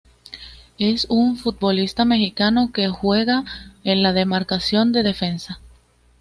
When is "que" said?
2.73-2.89